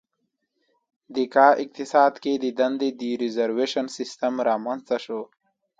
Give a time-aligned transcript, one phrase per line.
[1.15, 5.21] د کا اقتصاد کې د دندې د ریزروېشن سیستم رامنځته شو.